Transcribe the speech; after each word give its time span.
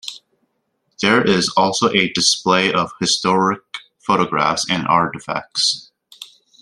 There 1.03 1.23
is 1.23 1.53
also 1.55 1.91
a 1.91 2.09
display 2.13 2.73
of 2.73 2.91
historic 2.99 3.61
photographs 3.99 4.65
and 4.67 4.87
artefacts. 4.87 5.91